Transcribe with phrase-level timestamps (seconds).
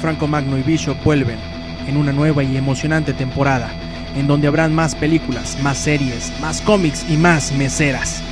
[0.00, 1.38] Franco Magno y Bishop vuelven
[1.86, 3.70] en una nueva y emocionante temporada,
[4.16, 8.22] en donde habrán más películas, más series, más cómics y más meseras.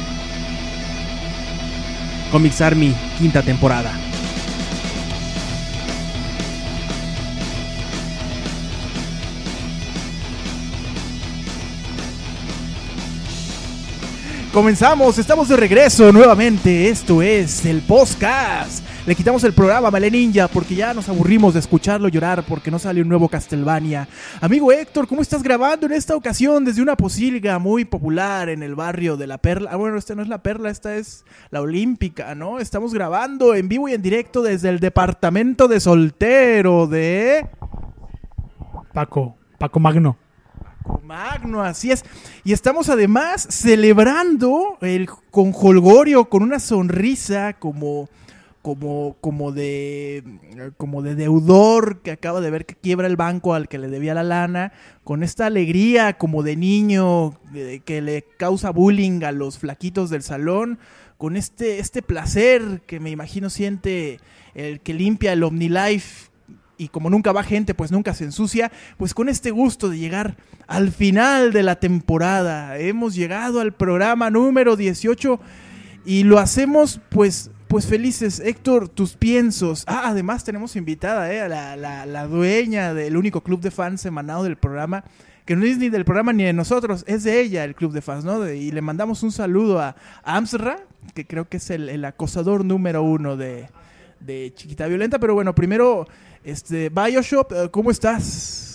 [2.31, 3.93] Comics Army, quinta temporada.
[14.53, 16.89] Comenzamos, estamos de regreso nuevamente.
[16.89, 18.90] Esto es el podcast.
[19.11, 22.79] Le quitamos el programa a Ninja porque ya nos aburrimos de escucharlo llorar porque no
[22.79, 24.07] sale un nuevo Castlevania.
[24.41, 28.77] Amigo Héctor, ¿cómo estás grabando en esta ocasión desde una posilga muy popular en el
[28.77, 29.71] barrio de La Perla?
[29.73, 32.61] Ah, bueno, esta no es La Perla, esta es la Olímpica, ¿no?
[32.61, 37.49] Estamos grabando en vivo y en directo desde el departamento de soltero de...
[38.95, 40.19] Paco, Paco Magno.
[41.03, 42.05] Magno, así es.
[42.45, 48.09] Y estamos además celebrando el conjolgorio con una sonrisa como
[48.63, 50.23] como como de
[50.77, 54.15] como de deudor que acaba de ver que quiebra el banco al que le debía
[54.15, 54.73] la lana,
[55.05, 57.39] con esta alegría como de niño
[57.85, 60.79] que le causa bullying a los flaquitos del salón,
[61.17, 64.21] con este este placer que me imagino siente
[64.55, 66.31] el que limpia el OmniLife
[66.77, 70.37] y como nunca va gente, pues nunca se ensucia, pues con este gusto de llegar
[70.67, 72.79] al final de la temporada.
[72.79, 75.39] Hemos llegado al programa número 18
[76.07, 78.41] y lo hacemos pues pues felices.
[78.41, 79.85] Héctor, tus piensos.
[79.87, 81.41] Ah, además tenemos invitada, ¿eh?
[81.41, 85.05] a la, la, la dueña del único club de fans emanado del programa,
[85.45, 88.03] que no es ni del programa ni de nosotros, es de ella el club de
[88.03, 88.51] fans, ¿no?
[88.51, 90.79] Y le mandamos un saludo a Amsra,
[91.15, 93.69] que creo que es el, el acosador número uno de,
[94.19, 95.21] de Chiquita Violenta.
[95.21, 96.09] Pero bueno, primero,
[96.43, 98.67] este, Bioshock, eh, ¿cómo estás?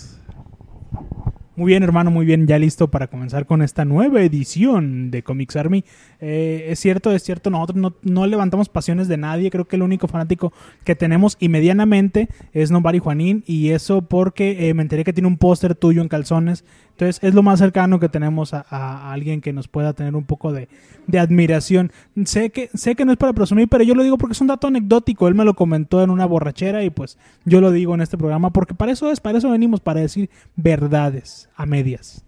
[1.54, 2.46] Muy bien, hermano, muy bien.
[2.46, 5.86] Ya listo para comenzar con esta nueva edición de Comics Army.
[6.20, 9.50] Eh, es cierto, es cierto, nosotros no, no levantamos pasiones de nadie.
[9.50, 10.52] Creo que el único fanático
[10.84, 13.44] que tenemos y medianamente es Nobari Juanín.
[13.46, 16.64] Y eso porque eh, me enteré que tiene un póster tuyo en calzones.
[16.90, 20.24] Entonces es lo más cercano que tenemos a, a alguien que nos pueda tener un
[20.24, 20.68] poco de,
[21.06, 21.92] de admiración.
[22.24, 24.46] Sé que, sé que no es para presumir, pero yo lo digo porque es un
[24.46, 25.28] dato anecdótico.
[25.28, 28.50] Él me lo comentó en una borrachera y pues yo lo digo en este programa
[28.50, 32.24] porque para eso es, para eso venimos, para decir verdades a medias.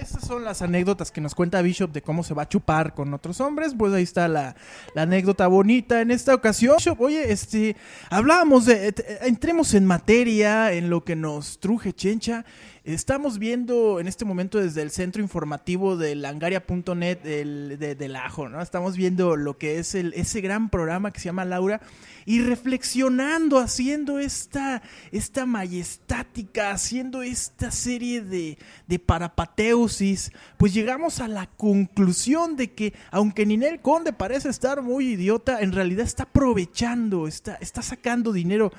[0.00, 3.14] Estas son las anécdotas que nos cuenta Bishop de cómo se va a chupar con
[3.14, 3.74] otros hombres.
[3.76, 4.56] Pues ahí está la,
[4.94, 6.76] la anécdota bonita en esta ocasión.
[6.76, 7.76] Bishop, oye, este,
[8.10, 12.44] hablábamos de, eh, entremos en materia, en lo que nos truje Chencha.
[12.84, 18.50] Estamos viendo en este momento desde el centro informativo de langaria.net del, de, del ajo,
[18.50, 18.60] ¿no?
[18.60, 21.80] Estamos viendo lo que es el, ese gran programa que se llama Laura
[22.26, 31.28] y reflexionando, haciendo esta, esta majestática, haciendo esta serie de, de parapateusis, pues llegamos a
[31.28, 37.26] la conclusión de que aunque Ninel Conde parece estar muy idiota, en realidad está aprovechando,
[37.28, 38.72] está, está sacando dinero,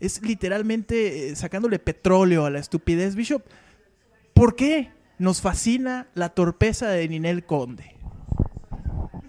[0.00, 3.42] es literalmente eh, sacándole petróleo a la estupidez, Bishop.
[4.34, 7.96] ¿Por qué nos fascina la torpeza de Ninel Conde?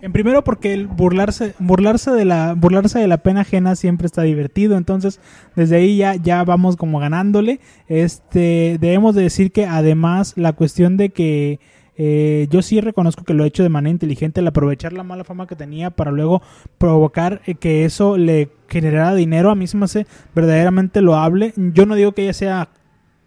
[0.01, 4.23] En primero porque el burlarse, burlarse de la, burlarse de la pena ajena siempre está
[4.23, 4.77] divertido.
[4.77, 5.19] Entonces,
[5.55, 7.59] desde ahí ya, ya vamos como ganándole.
[7.87, 11.59] Este, debemos de decir que además la cuestión de que
[12.03, 15.23] eh, yo sí reconozco que lo he hecho de manera inteligente al aprovechar la mala
[15.23, 16.41] fama que tenía para luego
[16.79, 19.51] provocar eh, que eso le generara dinero.
[19.51, 21.53] A mí se me hace verdaderamente loable.
[21.55, 22.69] Yo no digo que ella sea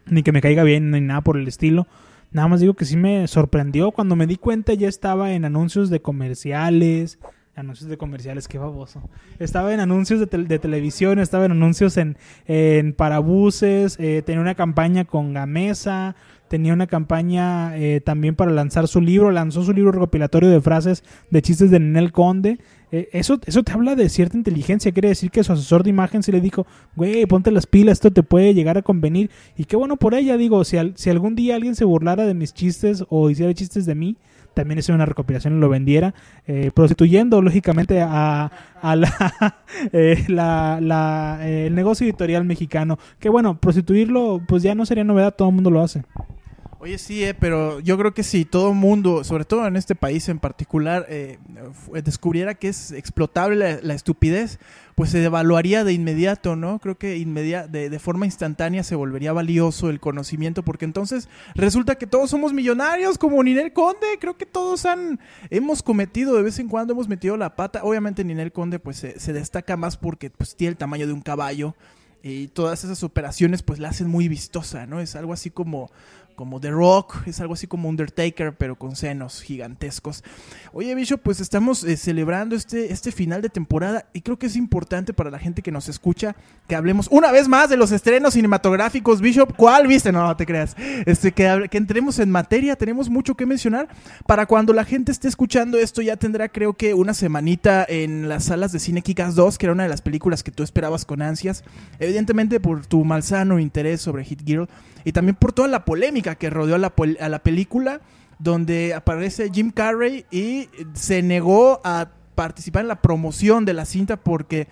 [0.07, 1.87] ni que me caiga bien ni nada por el estilo.
[2.33, 3.93] Nada más digo que sí me sorprendió.
[3.93, 7.21] Cuando me di cuenta ya estaba en anuncios de comerciales.
[7.57, 9.01] Anuncios de comerciales, qué baboso.
[9.39, 12.17] Estaba en anuncios de, de televisión, estaba en anuncios en,
[12.47, 16.17] en parabuses, eh, tenía una campaña con Gamesa,
[16.49, 21.05] tenía una campaña eh, también para lanzar su libro, lanzó su libro recopilatorio de frases
[21.31, 22.59] de chistes de Nenel Conde.
[22.91, 26.25] Eh, eso, eso te habla de cierta inteligencia, quiere decir que su asesor de imagen
[26.25, 26.67] sí le dijo,
[26.97, 29.31] güey, ponte las pilas, esto te puede llegar a convenir.
[29.57, 32.35] Y qué bueno por ella, digo, si, al- si algún día alguien se burlara de
[32.35, 34.17] mis chistes o hiciera chistes de mí,
[34.55, 36.15] también hice una recopilación y lo vendiera,
[36.47, 38.51] eh, prostituyendo lógicamente a,
[38.81, 39.57] a la,
[39.93, 42.99] eh, la- la, eh, el negocio editorial mexicano.
[43.19, 46.03] Que bueno, prostituirlo pues ya no sería novedad, todo el mundo lo hace.
[46.85, 50.29] Oye, sí, eh, pero yo creo que si todo mundo, sobre todo en este país
[50.29, 51.39] en particular, eh,
[51.73, 54.59] fu- descubriera que es explotable la, estupidez,
[54.95, 56.79] pues se devaluaría de inmediato, ¿no?
[56.81, 62.07] Creo que de, de forma instantánea se volvería valioso el conocimiento, porque entonces resulta que
[62.07, 64.19] todos somos millonarios, como Ninel Conde.
[64.21, 67.81] Creo que todos han, hemos cometido de vez en cuando, hemos metido la pata.
[67.83, 71.23] Obviamente Ninel Conde pues se, se destaca más porque pues tiene el tamaño de un
[71.23, 71.75] caballo
[72.27, 74.99] y todas esas operaciones pues la hacen muy vistosa, ¿no?
[74.99, 75.91] Es algo así como
[76.35, 80.25] como The Rock, es algo así como Undertaker, pero con senos gigantescos.
[80.73, 84.57] Oye, Bishop, pues estamos eh, celebrando este, este final de temporada y creo que es
[84.57, 86.37] importante para la gente que nos escucha
[86.69, 89.21] que hablemos una vez más de los estrenos cinematográficos.
[89.21, 90.13] Bishop, ¿cuál viste?
[90.13, 90.77] No, no te creas.
[91.07, 93.89] Este, que, que entremos en materia, tenemos mucho que mencionar.
[94.27, 98.45] Para cuando la gente esté escuchando esto, ya tendrá creo que una semanita en las
[98.45, 101.23] salas de cine Kikas 2, que era una de las películas que tú esperabas con
[101.23, 101.65] ansias.
[102.15, 104.69] Evidentemente por tu malsano interés sobre Hit Girl
[105.05, 108.03] y también por toda la polémica que rodeó a la, a la película,
[108.39, 114.17] donde aparece Jim Carrey y se negó a participar en la promoción de la cinta
[114.17, 114.69] porque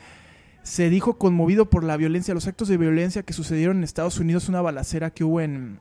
[0.63, 4.49] se dijo conmovido por la violencia, los actos de violencia que sucedieron en Estados Unidos,
[4.49, 5.81] una balacera que hubo en,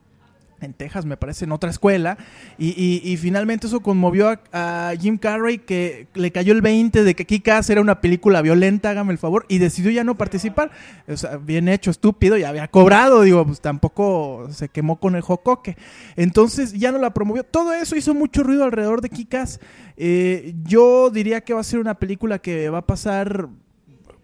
[0.61, 2.17] en Texas, me parece, en otra escuela.
[2.57, 7.69] Y, finalmente eso conmovió a, Jim Carrey, que le cayó el 20 de que Kikas
[7.69, 10.71] era una película violenta, hágame el favor, y decidió ya no participar.
[11.07, 15.21] O sea, bien hecho, estúpido, ya había cobrado, digo, pues tampoco se quemó con el
[15.21, 15.77] jocoque.
[16.15, 17.43] Entonces ya no la promovió.
[17.43, 19.59] Todo eso hizo mucho ruido alrededor de Kikas.
[19.97, 23.49] Eh, yo diría que va a ser una película que va a pasar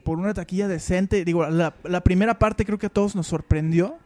[0.03, 1.25] por una taquilla decente.
[1.25, 3.97] Digo, la primera parte creo que a todos nos sorprendió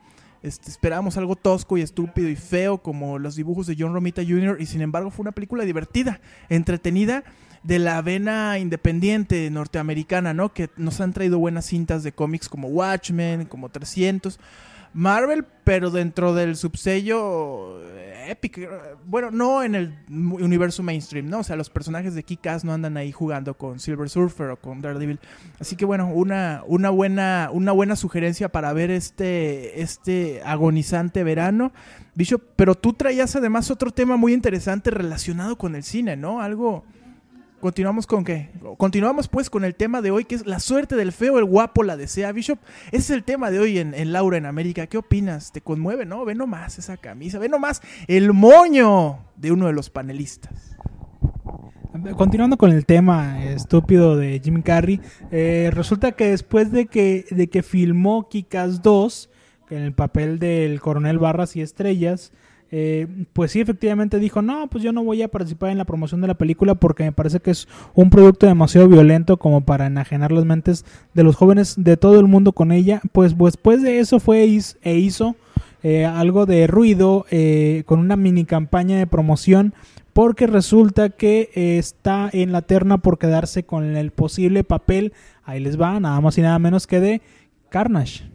[0.43, 4.57] este, esperábamos algo tosco y estúpido y feo como los dibujos de John Romita Jr.
[4.59, 7.23] y sin embargo fue una película divertida, entretenida
[7.63, 10.53] de la vena independiente norteamericana, ¿no?
[10.53, 14.39] Que nos han traído buenas cintas de cómics como Watchmen, como 300
[14.93, 18.69] Marvel, pero dentro del subsello eh, Epic.
[19.05, 21.39] Bueno, no en el universo mainstream, ¿no?
[21.39, 24.81] O sea, los personajes de Kick-Ass no andan ahí jugando con Silver Surfer o con
[24.81, 25.19] Daredevil.
[25.59, 31.71] Así que bueno, una, una, buena, una buena sugerencia para ver este, este agonizante verano.
[32.15, 36.41] Bishop, pero tú traías además otro tema muy interesante relacionado con el cine, ¿no?
[36.41, 36.83] Algo
[37.61, 38.49] Continuamos con qué?
[38.77, 41.83] Continuamos pues con el tema de hoy que es la suerte del feo, el guapo
[41.83, 42.57] la desea, Bishop.
[42.87, 44.87] Ese es el tema de hoy en, Laura en América.
[44.87, 45.51] ¿Qué opinas?
[45.51, 46.03] ¿Te conmueve?
[46.05, 50.75] No, ve nomás esa camisa, ve nomás el moño de uno de los panelistas.
[52.17, 54.99] Continuando con el tema estúpido de Jim Carrey,
[55.29, 59.29] eh, resulta que después de que, de que filmó Kikas 2,
[59.69, 62.33] en el papel del coronel Barras y Estrellas,
[62.73, 66.21] eh, pues sí, efectivamente dijo, no, pues yo no voy a participar en la promoción
[66.21, 70.31] de la película porque me parece que es un producto demasiado violento como para enajenar
[70.31, 73.01] las mentes de los jóvenes de todo el mundo con ella.
[73.11, 74.43] Pues después de eso fue
[74.83, 75.35] e hizo
[75.83, 79.73] eh, algo de ruido eh, con una mini campaña de promoción
[80.13, 85.13] porque resulta que está en la terna por quedarse con el posible papel,
[85.45, 87.21] ahí les va, nada más y nada menos que de
[87.69, 88.30] Carnage.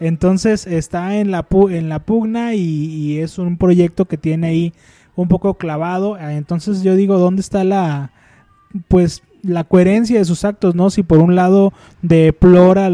[0.00, 4.72] Entonces está en la, en la pugna y, es un proyecto que tiene ahí
[5.14, 6.18] un poco clavado.
[6.18, 8.10] Entonces yo digo, ¿dónde está la,
[8.88, 10.90] pues, la coherencia de sus actos, ¿no?
[10.90, 12.90] Si por un lado deplora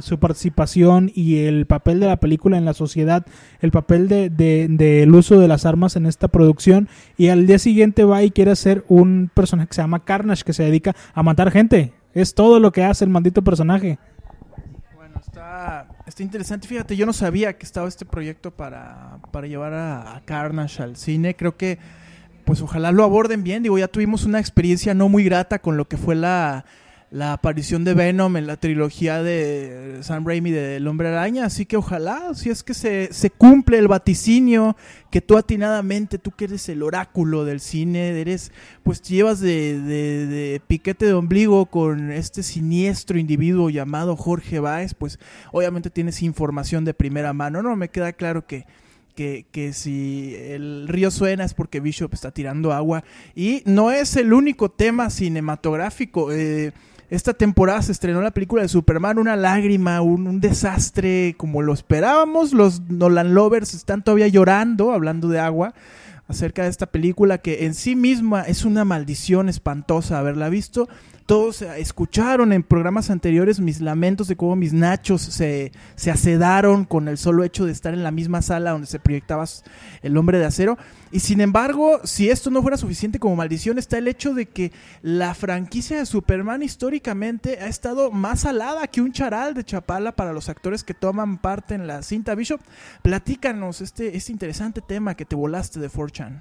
[0.00, 3.24] su participación y el papel de la película en la sociedad,
[3.60, 8.04] el papel del de, uso de las armas en esta producción, y al día siguiente
[8.04, 11.50] va y quiere hacer un personaje que se llama Carnage, que se dedica a matar
[11.50, 11.92] gente.
[12.14, 13.98] Es todo lo que hace el maldito personaje.
[16.06, 20.82] Está interesante, fíjate, yo no sabía que estaba este proyecto para, para llevar a, Carnage
[20.82, 21.36] al cine.
[21.36, 21.78] Creo que,
[22.44, 23.62] pues ojalá lo aborden bien.
[23.62, 26.64] Digo, ya tuvimos una experiencia no muy grata con lo que fue la,
[27.12, 31.76] la aparición de Venom en la trilogía de Sam Raimi del Hombre Araña, así que
[31.76, 34.78] ojalá, si es que se, se, cumple el vaticinio,
[35.10, 38.50] que tú atinadamente, tú que eres el oráculo del cine, eres,
[38.82, 44.94] pues llevas de, de, de piquete de ombligo con este siniestro individuo llamado Jorge Báez,
[44.94, 45.18] pues
[45.52, 48.64] obviamente tienes información de primera mano, no, me queda claro que...
[49.14, 53.04] Que, que, si el río suena es porque Bishop está tirando agua.
[53.34, 56.32] Y no es el único tema cinematográfico.
[56.32, 56.72] Eh,
[57.12, 62.54] esta temporada se estrenó la película de Superman, una lágrima, un, desastre como lo esperábamos.
[62.54, 65.74] Los Nolan Lovers están todavía llorando, hablando de agua,
[66.26, 70.88] acerca de esta película que en sí misma es una maldición espantosa haberla visto
[71.26, 77.08] todos escucharon en programas anteriores mis lamentos de cómo mis nachos se, se acedaron con
[77.08, 79.44] el solo hecho de estar en la misma sala donde se proyectaba
[80.02, 80.78] el hombre de acero.
[81.10, 84.72] Y sin embargo, si esto no fuera suficiente como maldición, está el hecho de que
[85.02, 90.32] la franquicia de Superman históricamente ha estado más alada que un charal de Chapala para
[90.32, 92.34] los actores que toman parte en la cinta.
[92.34, 92.60] Bishop,
[93.02, 96.40] platícanos este, este interesante tema que te volaste de 4chan.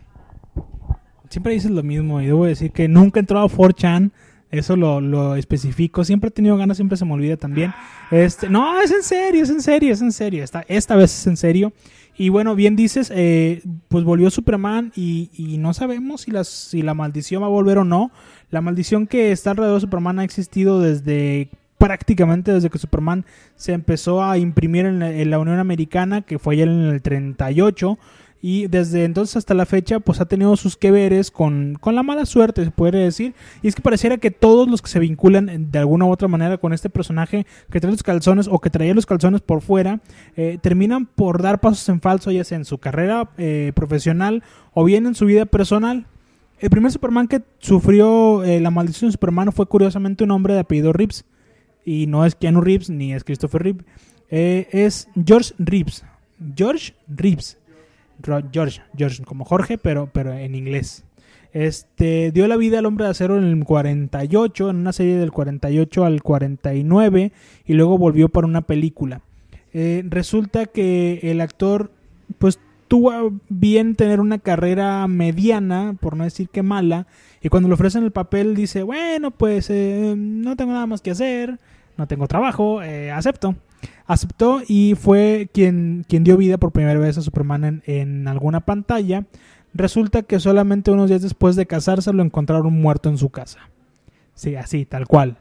[1.29, 4.11] Siempre dices lo mismo y debo decir que nunca he entrado a 4chan
[4.51, 6.03] eso lo, lo, especifico.
[6.03, 7.73] Siempre he tenido ganas, siempre se me olvida también.
[8.11, 10.43] Este, no, es en serio, es en serio, es en serio.
[10.43, 11.73] Esta, esta vez es en serio.
[12.17, 16.81] Y bueno, bien dices, eh, pues volvió Superman y, y no sabemos si, las, si
[16.81, 18.11] la maldición va a volver o no.
[18.49, 23.73] La maldición que está alrededor de Superman ha existido desde prácticamente desde que Superman se
[23.73, 27.97] empezó a imprimir en la, en la Unión Americana, que fue ayer en el 38
[28.41, 32.01] y desde entonces hasta la fecha pues ha tenido sus que veres con, con la
[32.01, 33.35] mala suerte, se puede decir.
[33.61, 36.57] Y es que pareciera que todos los que se vinculan de alguna u otra manera
[36.57, 39.99] con este personaje que trae los calzones o que traía los calzones por fuera,
[40.35, 44.43] eh, terminan por dar pasos en falso, ya sea en su carrera eh, profesional
[44.73, 46.07] o bien en su vida personal.
[46.59, 50.61] El primer Superman que sufrió eh, la maldición de Superman fue curiosamente un hombre de
[50.61, 51.25] apellido Reeves.
[51.85, 53.85] Y no es Keanu Reeves ni es Christopher Reeves.
[54.29, 56.03] es George Reeves.
[56.55, 57.57] George Reeves
[58.51, 61.03] George, George como Jorge, pero, pero en inglés.
[61.53, 65.31] Este dio la vida al hombre de acero en el 48, en una serie del
[65.31, 67.31] 48 al 49,
[67.65, 69.21] y luego volvió para una película.
[69.73, 71.91] Eh, resulta que el actor,
[72.39, 77.07] pues tuvo bien tener una carrera mediana, por no decir que mala,
[77.41, 81.11] y cuando le ofrecen el papel dice, bueno, pues eh, no tengo nada más que
[81.11, 81.59] hacer,
[81.97, 83.55] no tengo trabajo, eh, acepto
[84.05, 89.25] aceptó y fue quien, quien dio vida por primera vez a Superman en, alguna pantalla.
[89.73, 93.59] Resulta que solamente unos días después de casarse lo encontraron muerto en su casa.
[94.33, 95.37] Sí, así, tal cual.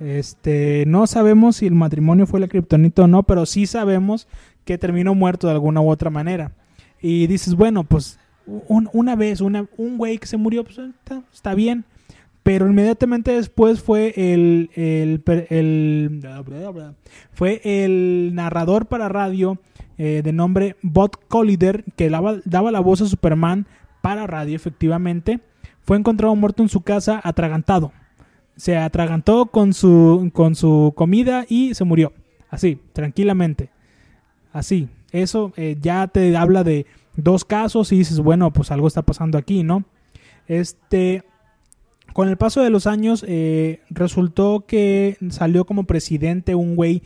[0.00, 4.26] Este, no sabemos si el matrimonio fue la kriptonita o no, pero sí sabemos
[4.64, 6.52] que terminó muerto de alguna u otra manera.
[7.00, 10.78] Y dices, bueno, pues una vez, una, un güey que se murió, pues
[11.32, 11.84] está bien.
[12.46, 15.20] Pero inmediatamente después fue el, el,
[17.32, 19.58] fue el narrador para radio
[19.98, 23.66] eh, de nombre Bob Collider, que daba, daba la voz a Superman
[24.00, 25.40] para radio, efectivamente.
[25.82, 27.90] Fue encontrado muerto en su casa, atragantado.
[28.54, 32.12] Se atragantó con su, con su comida y se murió.
[32.48, 33.70] Así, tranquilamente.
[34.52, 34.88] Así.
[35.10, 36.86] Eso eh, ya te habla de
[37.16, 39.82] dos casos y dices, bueno, pues algo está pasando aquí, ¿no?
[40.46, 41.24] Este,
[42.16, 47.02] con el paso de los años eh, resultó que salió como presidente un güey,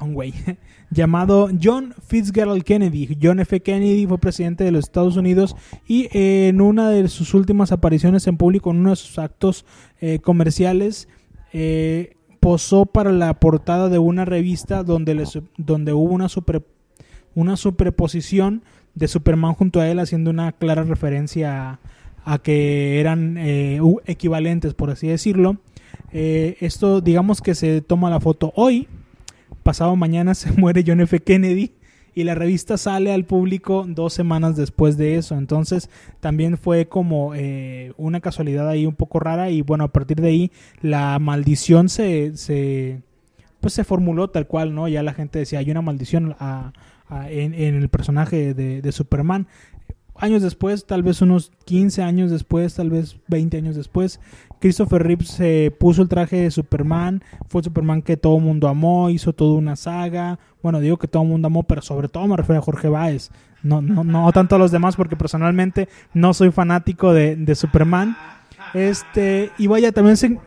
[0.00, 0.34] un güey
[0.90, 3.16] llamado John Fitzgerald Kennedy.
[3.22, 3.60] John F.
[3.60, 5.54] Kennedy fue presidente de los Estados Unidos
[5.86, 9.64] y en una de sus últimas apariciones en público, en uno de sus actos
[10.00, 11.06] eh, comerciales,
[11.52, 15.24] eh, posó para la portada de una revista donde,
[15.56, 16.66] donde hubo una, super,
[17.36, 18.64] una superposición
[18.96, 21.80] de Superman junto a él haciendo una clara referencia a
[22.24, 25.58] a que eran eh, equivalentes, por así decirlo.
[26.12, 28.88] Eh, esto, digamos que se toma la foto hoy,
[29.62, 31.20] pasado mañana se muere John F.
[31.20, 31.72] Kennedy
[32.14, 35.36] y la revista sale al público dos semanas después de eso.
[35.36, 35.88] Entonces
[36.20, 40.28] también fue como eh, una casualidad ahí un poco rara y bueno, a partir de
[40.28, 43.02] ahí la maldición se, se
[43.60, 44.88] pues se formuló tal cual, ¿no?
[44.88, 46.36] Ya la gente decía, hay una maldición
[47.28, 49.46] en, el personaje de, de Superman
[50.18, 54.20] años después, tal vez unos 15 años después, tal vez 20 años después,
[54.60, 59.10] Christopher Reeves se puso el traje de Superman, fue Superman que todo el mundo amó,
[59.10, 62.36] hizo toda una saga, bueno, digo que todo el mundo amó, pero sobre todo me
[62.36, 63.30] refiero a Jorge Báez,
[63.62, 68.16] no, no, no tanto a los demás porque personalmente no soy fanático de, de Superman,
[68.74, 70.38] este, y vaya, también se...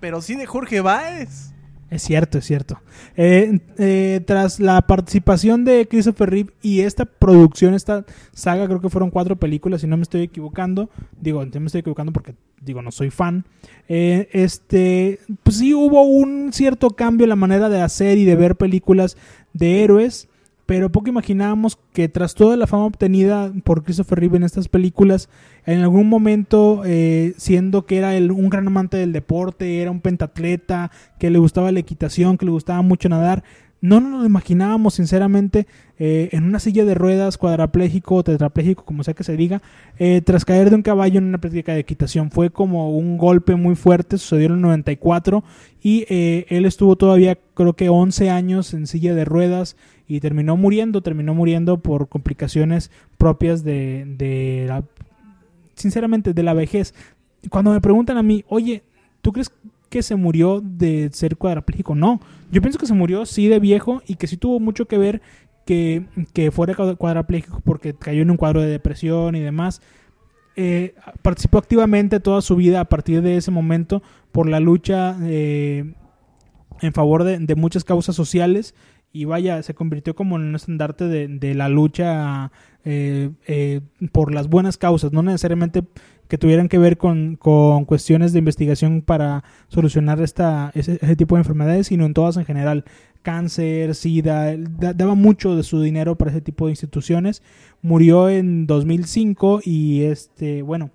[0.00, 1.52] Pero sí de Jorge Báez.
[1.90, 2.80] Es cierto, es cierto.
[3.16, 8.88] Eh, eh, tras la participación de Christopher Reeve y esta producción, esta saga, creo que
[8.88, 10.88] fueron cuatro películas, si no me estoy equivocando.
[11.20, 13.44] Digo, no me estoy equivocando porque, digo, no soy fan.
[13.88, 18.36] Eh, este, pues sí hubo un cierto cambio en la manera de hacer y de
[18.36, 19.16] ver películas
[19.52, 20.28] de héroes
[20.70, 25.28] pero poco imaginábamos que tras toda la fama obtenida por Christopher Reeve en estas películas,
[25.66, 30.00] en algún momento, eh, siendo que era el, un gran amante del deporte, era un
[30.00, 33.44] pentatleta, que le gustaba la equitación, que le gustaba mucho nadar,
[33.82, 35.66] no nos lo imaginábamos sinceramente
[35.98, 39.62] eh, en una silla de ruedas, cuadrapléjico o tetrapléjico, como sea que se diga,
[39.98, 42.30] eh, tras caer de un caballo en una práctica de equitación.
[42.30, 45.42] Fue como un golpe muy fuerte, sucedió en el 94
[45.82, 49.76] y él estuvo todavía creo que 11 años en silla de ruedas
[50.06, 54.84] y terminó muriendo, terminó muriendo por complicaciones propias de la,
[55.80, 56.94] sinceramente, de la vejez.
[57.50, 58.82] Cuando me preguntan a mí, oye,
[59.22, 59.52] ¿tú crees
[59.88, 61.94] que se murió de ser cuadrapléjico?
[61.94, 62.20] No,
[62.50, 65.22] yo pienso que se murió sí de viejo y que sí tuvo mucho que ver
[65.64, 69.80] que, que fuera cuadrapléjico porque cayó en un cuadro de depresión y demás.
[70.56, 75.94] Eh, participó activamente toda su vida a partir de ese momento por la lucha eh,
[76.80, 78.74] en favor de, de, muchas causas sociales
[79.12, 82.52] y vaya, se convirtió como en un estandarte de, de la lucha
[82.84, 83.80] eh, eh,
[84.12, 85.82] por las buenas causas, no necesariamente
[86.28, 91.40] que tuvieran que ver con, con cuestiones de investigación para solucionar esta, ese, tipo de
[91.40, 92.84] enfermedades, sino en todas en general.
[93.22, 97.42] Cáncer, SIDA, daba mucho de su dinero para ese tipo de instituciones.
[97.82, 100.90] Murió en 2005 y este, bueno,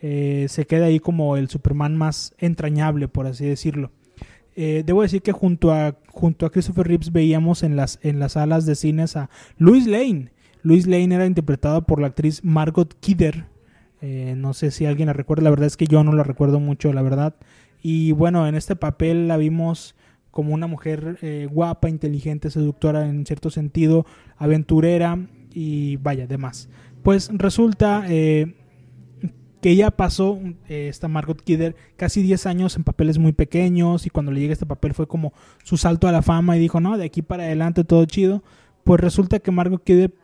[0.00, 3.92] eh, se queda ahí como el Superman más entrañable, por así decirlo.
[4.60, 8.32] Eh, debo decir que junto a, junto a Christopher Reeves veíamos en las, en las
[8.32, 10.32] salas de cines a Louis Lane.
[10.64, 13.44] Luis Lane era interpretada por la actriz Margot Kidder.
[14.00, 16.58] Eh, no sé si alguien la recuerda, la verdad es que yo no la recuerdo
[16.58, 17.36] mucho, la verdad.
[17.84, 19.94] Y bueno, en este papel la vimos
[20.32, 24.06] como una mujer eh, guapa, inteligente, seductora en cierto sentido,
[24.38, 25.24] aventurera
[25.54, 26.68] y vaya, demás.
[27.04, 28.06] Pues resulta
[29.60, 30.38] que ella pasó,
[30.68, 34.52] eh, esta Margot Kidder, casi 10 años en papeles muy pequeños y cuando le llega
[34.52, 35.32] este papel fue como
[35.64, 38.42] su salto a la fama y dijo, no, de aquí para adelante todo chido.
[38.84, 40.14] Pues resulta que Margot Kidder,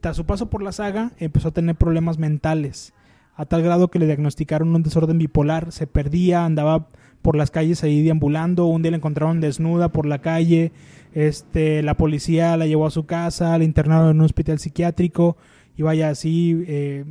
[0.00, 2.92] tras su paso por la saga, empezó a tener problemas mentales,
[3.36, 6.88] a tal grado que le diagnosticaron un desorden bipolar, se perdía, andaba
[7.22, 10.72] por las calles ahí deambulando, un día la encontraron desnuda por la calle,
[11.14, 15.36] este, la policía la llevó a su casa, la internaron en un hospital psiquiátrico
[15.76, 16.64] y vaya así...
[16.66, 17.04] Eh,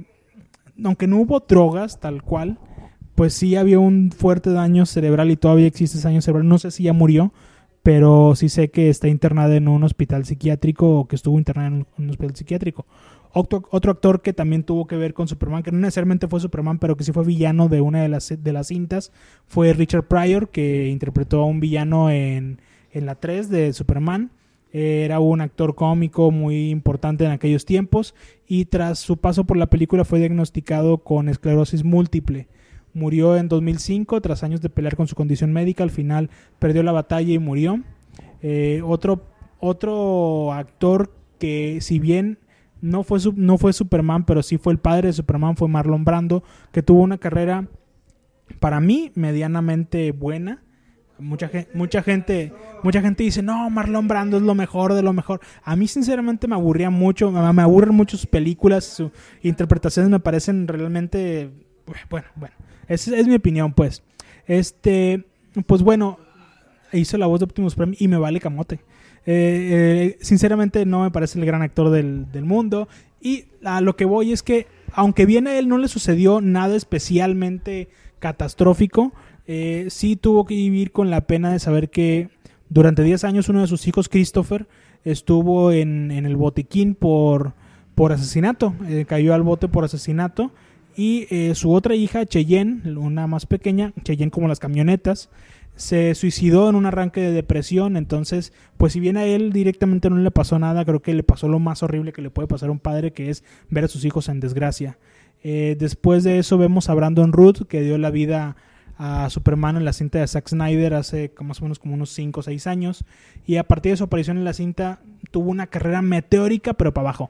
[0.84, 2.60] aunque no hubo drogas tal cual,
[3.15, 6.48] pues sí había un fuerte daño cerebral y todavía existe ese daño cerebral.
[6.48, 7.34] No sé si ya murió,
[7.84, 11.88] pero sí sé que está internada en un hospital psiquiátrico o que estuvo internada en
[11.98, 12.86] un hospital psiquiátrico.
[13.36, 16.77] Otro, otro, actor que también tuvo que ver con Superman, que no necesariamente fue Superman,
[16.77, 19.12] pero que sí fue villano de una de las, de las cintas,
[19.48, 22.62] fue Richard Pryor, que interpretó a un villano en,
[22.92, 24.30] en la 3 de Superman.
[24.75, 28.15] Era un actor cómico muy importante en aquellos tiempos
[28.48, 32.48] y tras su paso por la película fue diagnosticado con esclerosis múltiple.
[32.96, 35.84] Murió en 2005 tras años de pelear con su condición médica.
[35.84, 37.84] Al final perdió la batalla y murió.
[38.42, 39.27] Eh, otro,
[39.60, 42.39] otro actor que si bien
[42.82, 46.44] no fue, no fue Superman, pero sí fue el padre de Superman, fue Marlon Brando,
[46.72, 47.68] que tuvo una carrera
[48.60, 50.63] para mí medianamente buena
[51.24, 52.51] Mucha, mucha gente
[52.84, 55.39] mucha gente dice, no, Marlon Brando es lo mejor de lo mejor.
[55.63, 59.12] A mí sinceramente me aburría mucho, me aburren mucho sus películas, sus
[59.42, 61.50] interpretaciones me parecen realmente...
[62.10, 62.56] Bueno, bueno,
[62.88, 64.03] esa es mi opinión pues.
[64.48, 65.25] Este,
[65.65, 66.20] pues bueno,
[66.92, 68.75] hizo la voz de Optimus Prime y me vale camote.
[69.25, 72.89] Eh, eh, sinceramente no me parece el gran actor del, del mundo.
[73.22, 76.75] Y a lo que voy es que, aunque bien a él no le sucedió nada
[76.75, 77.88] especialmente
[78.20, 79.13] catastrófico,
[79.45, 82.29] eh, sí tuvo que vivir con la pena de saber que
[82.70, 84.68] durante 10 años uno de sus hijos, Christopher,
[85.03, 87.53] estuvo en, el botiquín por,
[88.09, 90.51] asesinato, eh, cayó al bote por asesinato.
[90.96, 95.29] Y eh, su otra hija, Cheyenne, una más pequeña, Cheyenne como las camionetas,
[95.75, 97.98] se suicidó en un arranque de depresión.
[97.98, 101.48] Entonces, pues si bien a él directamente no le pasó nada, creo que le pasó
[101.48, 104.05] lo más horrible que le puede pasar a un padre, que es ver a sus
[104.05, 105.00] hijos en desgracia.
[105.44, 108.55] después de eso vemos a Brandon Root, que dio la vida
[109.05, 112.39] a Superman en la cinta de Zack Snyder hace más o menos como unos 5
[112.39, 113.03] o 6 años.
[113.46, 117.09] Y a partir de su aparición en la cinta tuvo una carrera meteórica, pero para
[117.09, 117.29] abajo.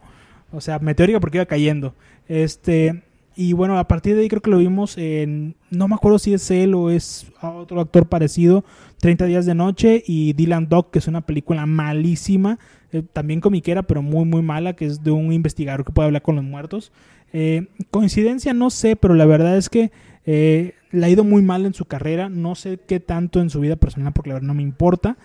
[0.52, 1.96] O sea, meteórica porque iba cayendo.
[2.28, 3.02] Este.
[3.36, 5.56] Y bueno, a partir de ahí creo que lo vimos en.
[5.72, 8.64] No me acuerdo si es él o es otro actor parecido.
[9.00, 10.04] 30 días de noche.
[10.06, 12.60] Y Dylan Dog, que es una película malísima.
[12.92, 14.74] Eh, también comiquera, pero muy, muy mala.
[14.74, 16.92] Que es de un investigador que puede hablar con los muertos.
[17.36, 19.92] Eh, coincidencia, no sé, pero la verdad es que
[20.26, 23.60] eh, le ha ido muy mal en su carrera, no sé qué tanto en su
[23.60, 25.18] vida personal porque la verdad no me importa.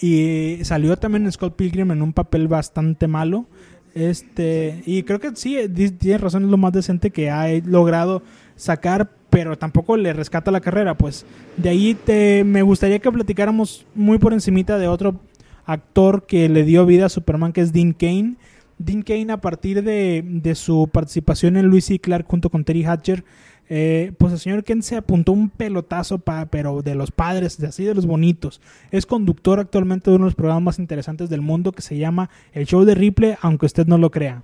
[0.00, 3.46] Y salió también Scott Pilgrim en un papel bastante malo.
[3.94, 5.56] Este, y creo que sí,
[5.98, 8.22] tiene razón, es lo más decente que ha logrado
[8.54, 10.98] sacar, pero tampoco le rescata la carrera.
[10.98, 11.24] Pues
[11.56, 15.20] de ahí te, me gustaría que platicáramos muy por encimita de otro
[15.64, 18.34] actor que le dio vida a Superman, que es Dean Kane.
[18.78, 22.84] Dean Kane, a partir de, de su participación en Luis y Clark junto con Terry
[22.84, 23.24] Hatcher,
[23.68, 27.66] eh, pues el señor Ken se apuntó un pelotazo, pa, pero de los padres, de
[27.66, 28.60] así de los bonitos.
[28.90, 32.30] Es conductor actualmente de uno de los programas más interesantes del mundo que se llama
[32.52, 34.42] El Show de Ripley, aunque usted no lo crea.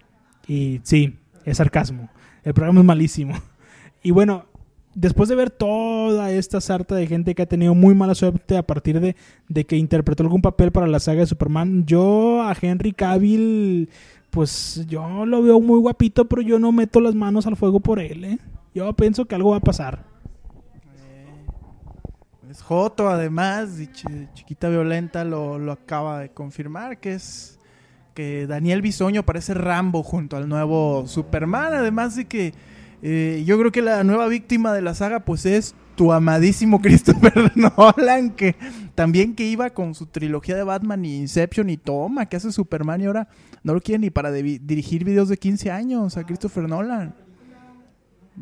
[0.49, 2.11] Y sí, es sarcasmo.
[2.43, 3.35] El programa es malísimo.
[4.05, 4.47] Y bueno,
[4.97, 8.67] después de ver toda esta sarta de gente que ha tenido muy mala suerte a
[8.67, 9.15] partir
[9.47, 13.89] de que interpretó algún papel para la saga de Superman, yo a Henry Cavill,
[14.33, 18.01] pues yo lo veo muy guapito, pero yo no meto las manos al fuego por
[18.01, 18.39] él, ¿eh?
[18.75, 20.07] Yo pienso que algo va a pasar.
[21.05, 21.45] Eh,
[22.51, 23.89] es Joto, además, y
[24.33, 27.59] Chiquita Violenta lo, lo, acaba de confirmar, que es
[28.15, 32.55] que Daniel Bisoño parece Rambo junto al nuevo Superman, además de que
[33.03, 37.53] eh, yo creo que la nueva víctima de la saga pues es tu amadísimo Christopher
[37.55, 38.57] Nolan, que
[38.95, 43.01] también que iba con su trilogía de Batman y Inception y toma, que hace Superman
[43.01, 43.29] y ahora
[43.63, 47.15] no lo quiere ni para dirigir videos de 15 años a Christopher Nolan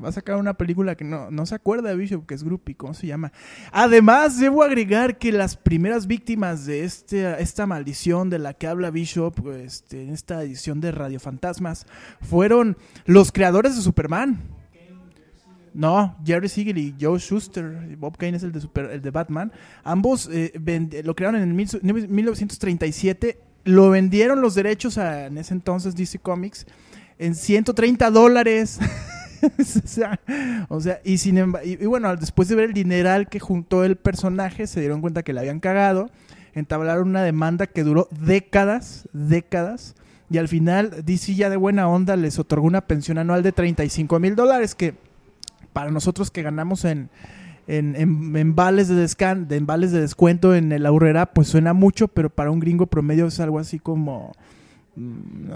[0.02, 2.76] va a sacar una película que no, no se acuerda de Bishop, que es Groupie,
[2.76, 3.32] ¿cómo se llama?
[3.72, 8.90] Además, debo agregar que las primeras víctimas de este, esta maldición de la que habla
[8.90, 11.86] Bishop este, en esta edición de Radio Fantasmas
[12.20, 14.59] fueron los creadores de Superman.
[15.72, 19.52] No, Jerry Siegel y Joe Schuster, Bob Kane es el de, Super, el de Batman.
[19.84, 20.52] Ambos eh,
[21.04, 21.54] lo crearon en el
[22.08, 26.66] 1937 lo vendieron los derechos a, en ese entonces DC Comics
[27.18, 28.78] en 130 dólares.
[30.68, 34.66] o, sea, y, sin y bueno, después de ver el dineral que juntó el personaje,
[34.66, 36.10] se dieron cuenta que le habían cagado,
[36.54, 39.94] entablaron una demanda que duró décadas, décadas,
[40.30, 44.18] y al final DC ya de buena onda les otorgó una pensión anual de 35
[44.20, 44.94] mil dólares, que
[45.72, 47.10] para nosotros que ganamos en,
[47.66, 51.48] en, en- en vales de descan de en vales de descuento en el Aurrera, pues
[51.48, 54.32] suena mucho, pero para un gringo promedio es algo así como
[54.96, 55.50] mm,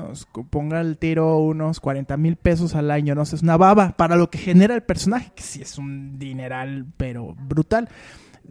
[0.50, 4.16] ponga el tiro unos 40 mil pesos al año, no sé, es una baba para
[4.16, 7.88] lo que genera el personaje, que sí es un dineral, pero brutal.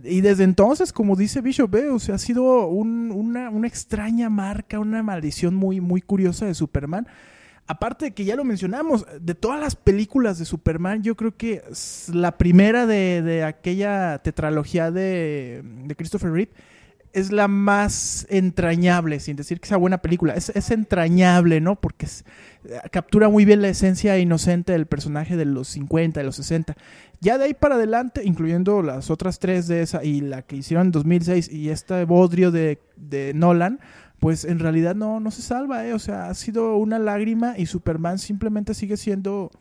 [0.03, 4.79] Y desde entonces, como dice Bishop, o sea, ha sido un- una, una extraña marca,
[4.79, 7.07] una maldición muy, muy curiosa de Superman.
[7.65, 11.63] Aparte de que ya lo mencionamos, de todas las películas de Superman, yo creo que
[12.11, 16.51] la primera de, de aquella tetralogía de, de Christopher Reeve
[17.13, 20.33] es la más entrañable, sin decir que sea buena película.
[20.33, 21.79] Es, entrañable, ¿no?
[21.79, 22.07] Porque
[22.91, 26.75] captura muy bien la esencia inocente del personaje de los 50, de los 60.
[27.21, 30.87] Ya de ahí para adelante, incluyendo las otras tres de esa y la que hicieron
[30.87, 33.79] en 2006 y este bodrio de, de Nolan,
[34.23, 35.91] pues en realidad no, no se salva, ¿eh?
[35.93, 39.51] O sea, ha sido una lágrima y Superman simplemente sigue siendo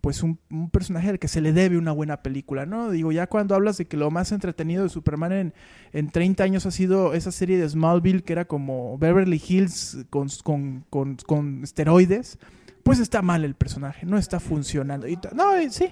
[0.00, 2.92] pues un, un personaje al que se le debe una buena película, ¿no?
[2.92, 5.54] Digo, ya cuando hablas de que lo más entretenido de Superman en,
[5.92, 10.28] en 30 años ha sido esa serie de Smallville que era como Beverly Hills con,
[10.44, 12.38] con, con, con esteroides,
[12.84, 15.08] pues está mal el personaje, no está funcionando.
[15.08, 15.90] Y no, y sí.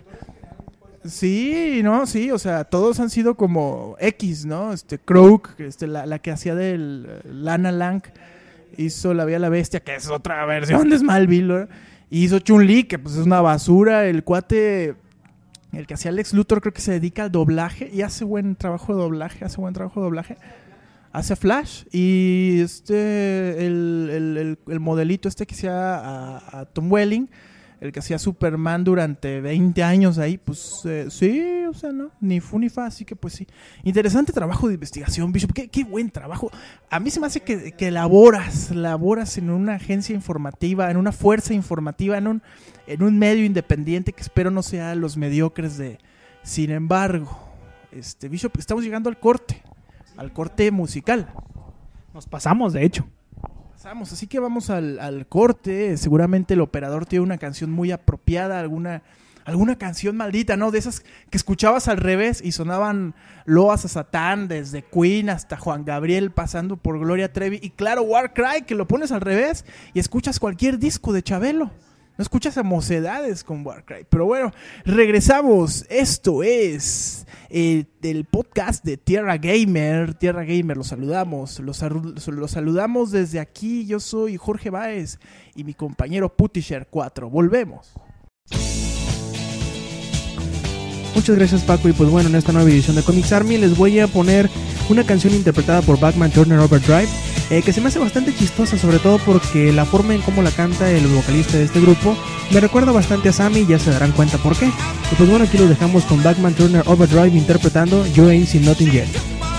[1.04, 4.72] Sí, no, sí, o sea, todos han sido como X, ¿no?
[4.72, 8.02] Este Croak, este, la, la que hacía del eh, Lana Lang,
[8.76, 11.68] hizo La Vía la Bestia, que es otra versión de Smallville.
[12.10, 14.06] Y hizo Chun-Li, que pues es una basura.
[14.06, 14.94] El cuate,
[15.72, 18.94] el que hacía Alex Luthor, creo que se dedica al doblaje y hace buen trabajo
[18.94, 20.36] de doblaje, hace buen trabajo de doblaje.
[21.10, 26.90] Hace Flash y este, el, el, el- el modelito este que hacía a, a Tom
[26.90, 27.28] Welling,
[27.82, 32.38] el que hacía Superman durante 20 años ahí, pues eh, sí, o sea, no, ni
[32.38, 33.48] fu ni fa, así que pues sí.
[33.82, 36.48] Interesante trabajo de investigación, Bishop, qué, buen trabajo.
[36.88, 41.10] A mí se me hace que, que laboras, laboras en una agencia informativa, en una
[41.10, 42.42] fuerza informativa, en un,
[42.86, 45.98] en un medio independiente que espero no sea los mediocres de...
[46.44, 47.36] Sin embargo,
[47.90, 49.60] este Bishop, estamos llegando al corte,
[50.16, 51.34] al corte musical.
[52.14, 53.08] Nos pasamos, de hecho.
[53.84, 55.96] Así que vamos al, al corte.
[55.96, 59.02] Seguramente el operador tiene una canción muy apropiada, alguna,
[59.44, 60.70] alguna canción maldita, ¿no?
[60.70, 63.14] De esas que escuchabas al revés y sonaban
[63.44, 67.58] loas a Satán, desde Queen hasta Juan Gabriel, pasando por Gloria Trevi.
[67.60, 69.64] Y claro, Warcry, que lo pones al revés
[69.94, 71.72] y escuchas cualquier disco de Chabelo.
[72.18, 74.06] No escuchas a mocedades con Warcry.
[74.08, 74.52] Pero bueno,
[74.84, 75.86] regresamos.
[75.88, 80.12] Esto es eh, el podcast de Tierra Gamer.
[80.12, 81.58] Tierra Gamer, los saludamos.
[81.60, 83.86] Los, los saludamos desde aquí.
[83.86, 85.18] Yo soy Jorge Baez
[85.54, 87.30] y mi compañero Putisher 4.
[87.30, 87.92] Volvemos.
[91.14, 94.00] Muchas gracias Paco y pues bueno, en esta nueva edición de Comics Army les voy
[94.00, 94.48] a poner
[94.88, 97.08] una canción interpretada por Batman Turner Overdrive
[97.52, 100.50] eh, que se me hace bastante chistosa sobre todo porque la forma en cómo la
[100.50, 102.16] canta el vocalista de este grupo
[102.50, 104.66] me recuerda bastante a Sammy ya se darán cuenta por qué.
[104.66, 108.90] Y pues bueno, aquí los dejamos con Batman Turner Overdrive interpretando You Ain't Seen Nothing
[108.90, 109.51] Yet.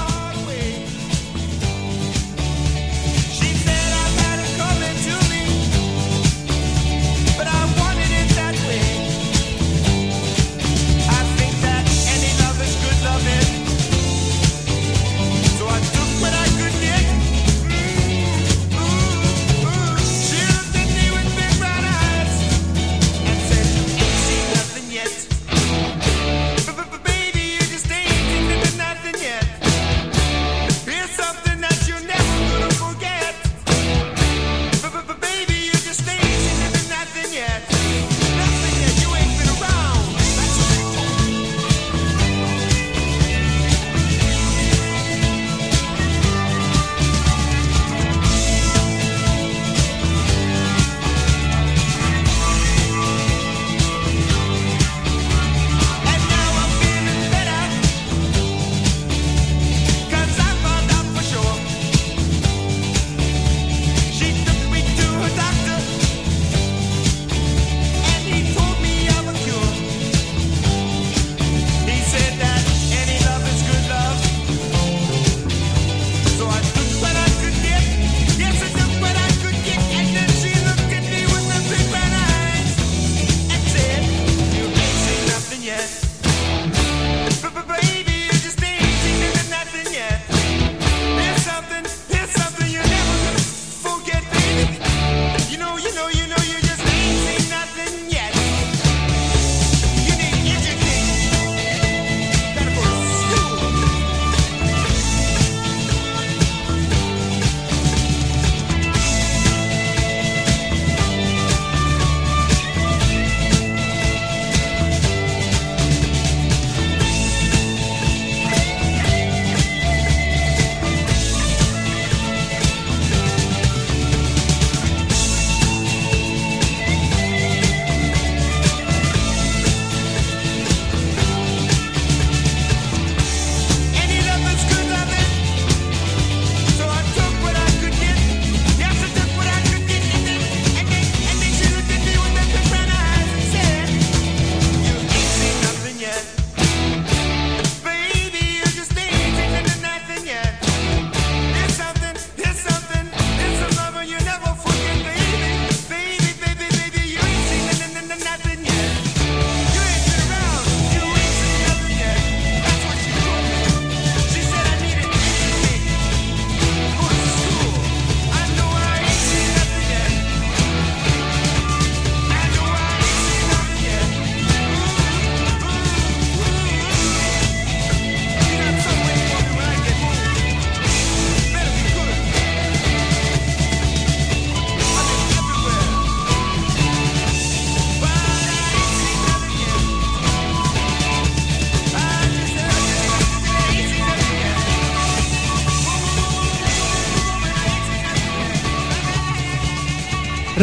[85.74, 86.03] yeah.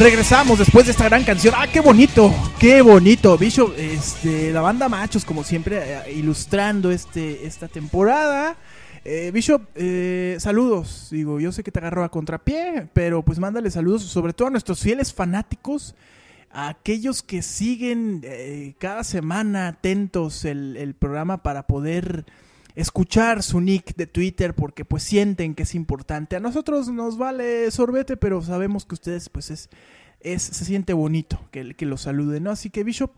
[0.01, 1.53] Regresamos después de esta gran canción.
[1.55, 2.33] ¡Ah, qué bonito!
[2.59, 3.37] ¡Qué bonito!
[3.37, 8.57] Bishop, este, la banda Machos, como siempre, eh, ilustrando este, esta temporada.
[9.05, 11.09] Eh, Bishop, eh, saludos.
[11.11, 14.51] Digo, yo sé que te agarro a contrapié, pero pues mándale saludos, sobre todo a
[14.51, 15.95] nuestros fieles fanáticos,
[16.51, 22.25] a aquellos que siguen eh, cada semana atentos el, el programa para poder
[22.75, 26.37] escuchar su nick de Twitter porque pues sienten que es importante.
[26.37, 29.69] A nosotros nos vale sorbete, pero sabemos que ustedes pues es,
[30.21, 32.51] se siente bonito que, que los saluden, ¿no?
[32.51, 33.13] Así que Bishop,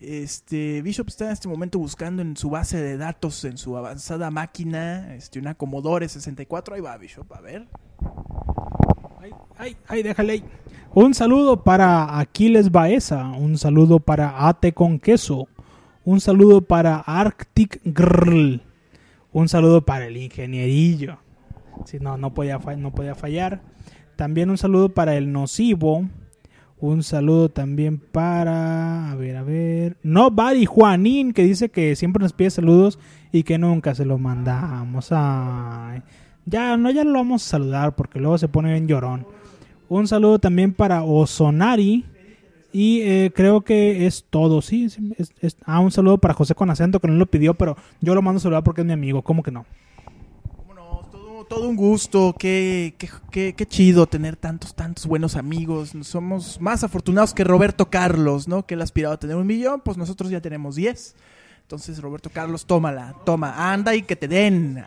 [0.00, 4.30] este Bishop está en este momento buscando en su base de datos, en su avanzada
[4.30, 7.66] máquina, este una Commodore 64, ahí va Bishop, a ver.
[9.20, 10.44] Ay, ay, ay, déjale ahí.
[10.94, 15.48] Un saludo para Aquiles Baeza, un saludo para Ate con queso,
[16.04, 18.62] un saludo para Arctic Girl,
[19.36, 21.18] un saludo para el ingenierillo.
[21.84, 23.60] Si no, no podía, no podía fallar.
[24.16, 26.08] También un saludo para el nocivo.
[26.78, 29.10] Un saludo también para.
[29.10, 29.98] A ver, a ver.
[30.02, 32.98] Nobody Juanín, que dice que siempre nos pide saludos
[33.30, 35.08] y que nunca se los mandamos.
[35.10, 36.02] Ay.
[36.46, 39.26] Ya, no, ya lo vamos a saludar porque luego se pone bien llorón.
[39.90, 42.06] Un saludo también para Osonari.
[42.78, 44.86] Y eh, creo que es todo, sí.
[45.40, 48.20] es- ah, un saludo para José con acento que no lo pidió, pero yo lo
[48.20, 49.22] mando a saludar porque es mi amigo.
[49.22, 49.64] ¿Cómo que no?
[51.48, 52.94] Todo, un gusto, qué,
[53.30, 55.92] qué, qué, chido tener tantos, tantos buenos amigos.
[56.02, 58.66] Somos más afortunados que Roberto Carlos, ¿no?
[58.66, 61.16] Que él aspiraba a tener un millón, pues nosotros ya tenemos 10.
[61.62, 64.84] Entonces, Roberto Carlos, tómala, toma, anda y que te den.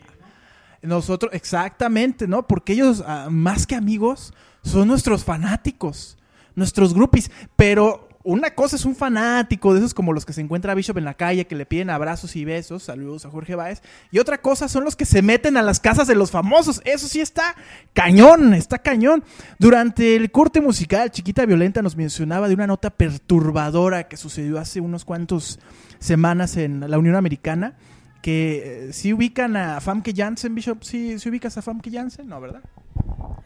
[0.84, 2.46] Nosotros, exactamente, ¿no?
[2.46, 6.19] Porque ellos, ah, más que amigos, son nuestros fanáticos,
[6.60, 7.32] nuestros groupies.
[7.56, 11.06] Pero una cosa es un fanático, de esos como los que se encuentra Bishop en
[11.06, 13.82] la calle, que le piden abrazos y besos, saludos a Jorge Báez.
[14.12, 16.82] Y otra cosa son los que se meten a las casas de los famosos.
[16.86, 17.56] Eso sí está
[17.94, 19.24] cañón, está cañón.
[19.58, 24.82] Durante el corte musical, Chiquita Violenta nos mencionaba de una nota perturbadora que sucedió hace
[24.82, 25.60] unos cuantos
[26.00, 27.78] semanas en la Unión Americana
[28.22, 32.62] que eh, si ubican a Famke Janssen, Bishop, si ubicas a Famke Janssen, no, ¿verdad?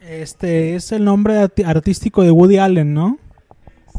[0.00, 3.18] Este es el nombre artístico de Woody Allen, ¿no?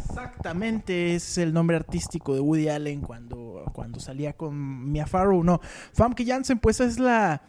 [0.10, 5.44] Exactamente, es el nombre artístico de Woody Allen cuando, cuando salía con Mia Farrow.
[5.44, 5.60] No,
[5.94, 7.42] Famke Janssen, pues es la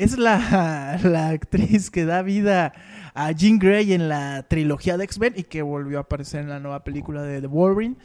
[0.00, 2.72] es la, la actriz que da vida
[3.14, 6.58] a Jean Grey en la trilogía de X-Men y que volvió a aparecer en la
[6.58, 7.96] nueva película de The Wolverine.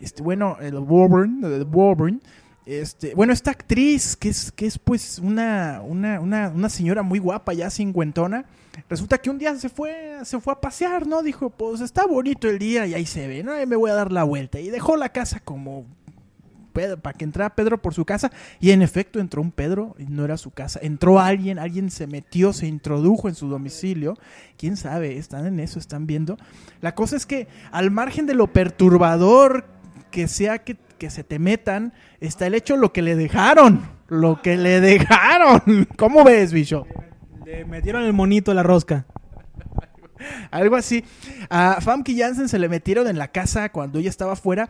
[0.00, 2.20] Este, bueno, el Wolverine, The Wolverine.
[2.64, 7.18] Este, bueno, esta actriz, que es, que es pues una, una, una, una señora muy
[7.18, 8.44] guapa, ya cincuentona,
[8.88, 11.22] resulta que un día se fue, se fue a pasear, ¿no?
[11.22, 13.52] Dijo, pues está bonito el día y ahí se ve, ¿no?
[13.52, 14.60] Ahí me voy a dar la vuelta.
[14.60, 15.86] Y dejó la casa como
[16.72, 18.30] para que entrara Pedro por su casa.
[18.60, 20.80] Y en efecto entró un Pedro y no era su casa.
[20.82, 24.16] Entró alguien, alguien se metió, se introdujo en su domicilio.
[24.56, 26.36] Quién sabe, están en eso, están viendo.
[26.80, 29.66] La cosa es que al margen de lo perturbador
[30.10, 33.82] que sea que, que se te metan, está el hecho lo que le dejaron.
[34.06, 35.60] Lo que le dejaron.
[35.98, 36.86] ¿Cómo ves, bicho?
[37.44, 39.04] Le metieron el monito a la rosca.
[40.52, 41.02] Algo así.
[41.50, 44.68] A Famke Janssen se le metieron en la casa cuando ella estaba afuera.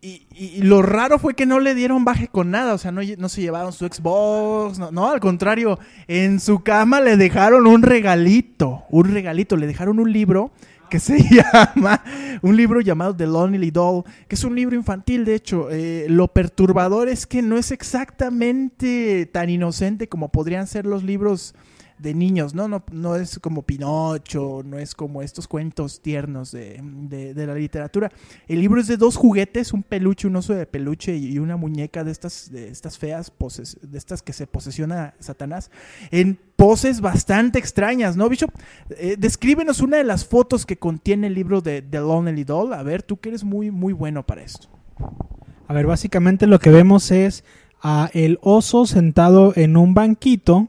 [0.00, 2.72] Y, y- y lo raro fue que no le dieron baje con nada.
[2.74, 4.78] O sea, no, no se llevaron su Xbox.
[4.78, 5.80] No, no, al contrario.
[6.06, 8.84] En su cama le dejaron un regalito.
[8.90, 9.56] Un regalito.
[9.56, 10.52] Le dejaron un libro
[10.88, 12.02] que se llama.
[12.42, 14.04] Un libro llamado The Lonely Doll.
[14.26, 15.70] Que es un libro infantil, de hecho.
[15.70, 21.54] Eh, lo perturbador es que no es exactamente tan inocente como podrían ser los libros
[21.98, 22.68] de niños, ¿no?
[22.68, 28.10] No, no es como Pinocho, no es como estos cuentos tiernos de, de- la literatura.
[28.46, 32.04] El libro es de dos juguetes, un peluche, un oso de peluche y una muñeca
[32.04, 35.70] de estas, de estas feas poses, de estas que se posesiona Satanás,
[36.10, 38.50] en poses bastante extrañas, ¿no, Bishop?
[38.90, 42.72] Eh, descríbenos una de las fotos que contiene el libro de The Lonely Doll.
[42.74, 44.68] A ver, tú que eres muy, muy bueno para esto.
[45.66, 47.44] A ver, básicamente lo que vemos es
[47.80, 50.68] a el oso sentado en un banquito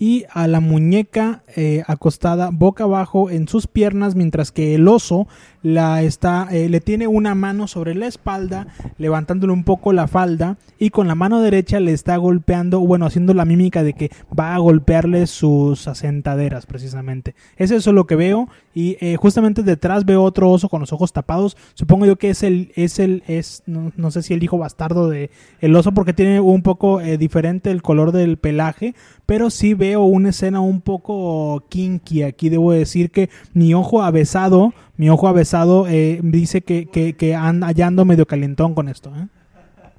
[0.00, 5.28] y a la muñeca eh, acostada boca abajo en sus piernas mientras que el oso
[5.62, 10.56] la está eh, le tiene una mano sobre la espalda levantándole un poco la falda
[10.78, 14.54] y con la mano derecha le está golpeando bueno haciendo la mímica de que va
[14.54, 17.34] a golpearle sus asentaderas precisamente.
[17.58, 21.58] Es lo que veo y eh, justamente detrás veo otro oso con los ojos tapados.
[21.74, 25.30] Supongo yo que es el es el es no, sé si el hijo bastardo de
[25.60, 28.94] el oso porque tiene un poco diferente el color del pelaje
[29.26, 34.72] pero sí veo una escena un poco kinky aquí debo decir que mi ojo avesado
[34.96, 39.12] mi ojo avesado eh, dice que, que, que anda, ya ando medio calentón con esto
[39.16, 39.28] ¿eh?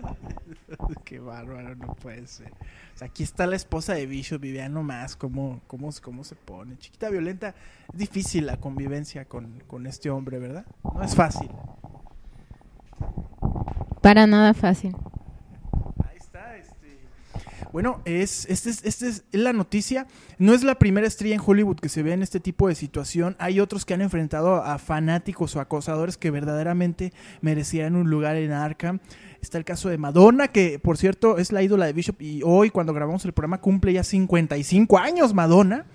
[1.06, 2.52] Qué bárbaro, no puede ser.
[2.96, 6.78] O sea, aquí está la esposa de Bishop, Vivian nomás, cómo, cómo, cómo se pone.
[6.78, 7.56] Chiquita violenta,
[7.92, 10.66] es difícil la convivencia con, con este hombre, ¿verdad?
[10.84, 11.50] No es fácil.
[14.02, 14.96] Para nada fácil.
[17.72, 20.08] Bueno, es, este es, este es la noticia.
[20.38, 23.36] No es la primera estrella en Hollywood que se ve en este tipo de situación.
[23.40, 28.52] Hay otros que han enfrentado a fanáticos o acosadores que verdaderamente merecían un lugar en
[28.52, 29.00] Arkham.
[29.42, 32.70] Está el caso de Madonna, que por cierto es la ídola de Bishop y hoy
[32.70, 35.86] cuando grabamos el programa cumple ya 55 años Madonna.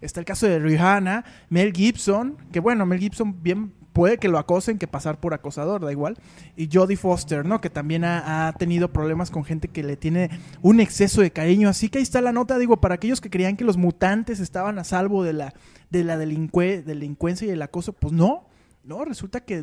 [0.00, 4.38] Está el caso de Rihanna, Mel Gibson, que bueno, Mel Gibson bien puede que lo
[4.38, 6.16] acosen que pasar por acosador, da igual.
[6.56, 7.60] Y Jodie Foster, ¿no?
[7.60, 10.30] Que también ha, tenido problemas con gente que le tiene
[10.62, 11.68] un exceso de cariño.
[11.68, 14.78] Así que ahí está la nota, digo, para aquellos que creían que los mutantes estaban
[14.78, 15.54] a salvo de la,
[15.90, 18.44] de la delincue- delincuencia y el acoso, pues no.
[18.82, 19.62] No, resulta que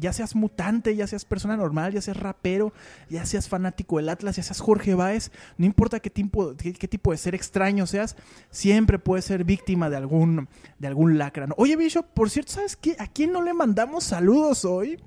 [0.00, 2.72] ya seas mutante, ya seas persona normal, ya seas rapero,
[3.08, 7.12] ya seas fanático del Atlas, ya seas Jorge Báez, no importa qué tipo, qué tipo
[7.12, 8.16] de ser extraño seas,
[8.50, 10.48] siempre puedes ser víctima de algún,
[10.80, 11.46] de algún lacra.
[11.46, 11.54] ¿no?
[11.56, 12.96] Oye, Bishop, por cierto, ¿sabes qué?
[12.98, 14.98] ¿A quién no le mandamos saludos hoy?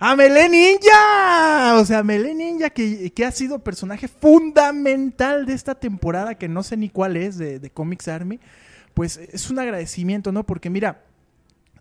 [0.00, 1.74] ¡A Melé Ninja!
[1.76, 6.62] O sea, Melé Ninja, que, que ha sido personaje fundamental de esta temporada, que no
[6.62, 8.40] sé ni cuál es, de, de Comics Army.
[8.94, 10.44] Pues es un agradecimiento, ¿no?
[10.44, 11.04] Porque mira,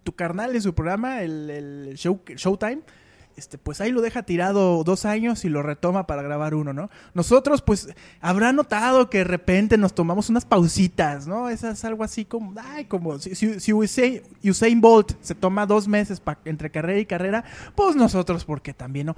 [0.03, 2.81] tu carnal en su programa, el, el show, Showtime,
[3.37, 6.89] este, pues ahí lo deja tirado dos años y lo retoma para grabar uno, ¿no?
[7.13, 11.49] Nosotros, pues, habrá notado que de repente nos tomamos unas pausitas, ¿no?
[11.49, 15.87] Eso es algo así como, ay, como si, si, Usain, Usain Bolt se toma dos
[15.87, 17.43] meses entre carrera y carrera,
[17.75, 19.15] pues nosotros, porque también, ¿no?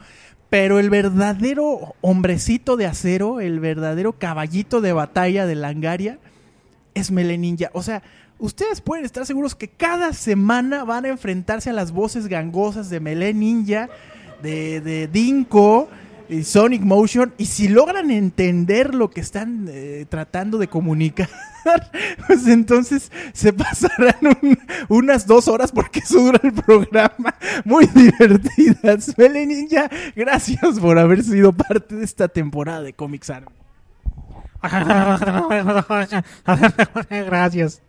[0.49, 6.19] Pero el verdadero hombrecito de acero, el verdadero caballito de batalla de Langaria,
[6.93, 7.71] es Mele Ninja.
[7.73, 8.03] O sea,
[8.43, 12.99] ustedes pueden estar seguros que cada semana van a enfrentarse a las voces gangosas de
[12.99, 13.89] Mele Ninja,
[14.41, 15.88] de, de Dinko
[16.29, 17.34] y Sonic Motion.
[17.38, 21.29] Y si logran entender lo que están eh, tratando de comunicar,
[22.27, 24.58] pues entonces se pasarán un-
[24.89, 27.34] unas dos horas porque eso dura el programa.
[27.63, 29.17] Muy divertidas.
[29.17, 33.47] Mele Ninja, gracias por haber sido parte de esta temporada de Comics Army.
[37.10, 37.82] Gracias.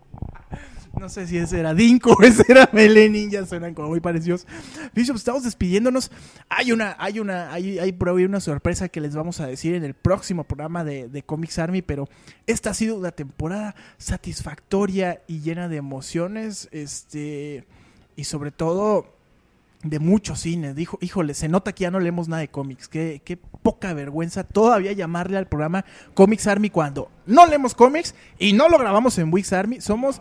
[0.98, 4.46] No sé si ese era Dinko ese era Mele Ninja, suenan como muy parecidos.
[4.94, 6.10] Bishop, estamos despidiéndonos.
[6.48, 9.74] Hay una, hay una, hay, hay por ahí una sorpresa que les vamos a decir
[9.74, 12.08] en el próximo programa de, de Comics Army, pero
[12.46, 17.66] esta ha sido una temporada satisfactoria y llena de emociones, este,
[18.16, 19.14] y sobre todo
[19.82, 20.74] de mucho cine.
[20.74, 22.88] Dijo, híjole, se nota que ya no leemos nada de cómics.
[22.88, 28.52] Qué, qué poca vergüenza todavía llamarle al programa Comics Army cuando no leemos cómics y
[28.52, 29.80] no lo grabamos en Wix Army.
[29.80, 30.20] Somos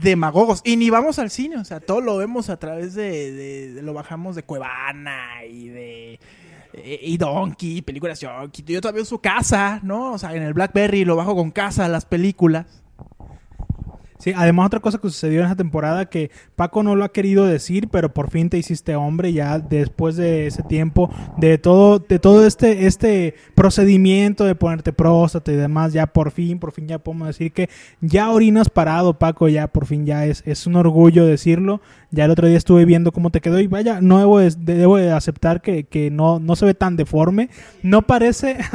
[0.00, 1.56] demagogos y ni vamos al cine.
[1.56, 6.20] O sea, todo lo vemos a través de, de- lo bajamos de Cuevana y de
[6.74, 8.62] eh, y Donkey, películas Donkey.
[8.66, 10.12] Yo todavía uso casa, ¿no?
[10.12, 12.66] O sea, en el BlackBerry lo bajo con casa las películas.
[14.22, 17.44] Sí, además otra cosa que sucedió en esa temporada que Paco no lo ha querido
[17.44, 22.20] decir, pero por fin te hiciste hombre ya después de ese tiempo de todo de
[22.20, 27.00] todo este este procedimiento de ponerte próstata y demás, ya por fin, por fin ya
[27.00, 27.68] podemos decir que
[28.00, 31.80] ya orinas parado, Paco, ya por fin ya es es un orgullo decirlo.
[32.12, 34.98] Ya el otro día estuve viendo cómo te quedó y vaya, no debo de, debo
[34.98, 37.48] de aceptar que, que no no se ve tan deforme,
[37.82, 38.58] no parece